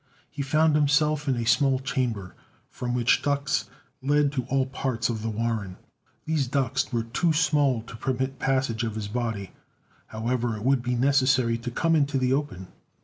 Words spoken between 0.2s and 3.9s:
He found himself in a small chamber, from which ducts